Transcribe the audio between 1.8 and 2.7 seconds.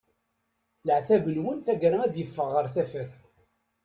ad yeffeɣ ɣer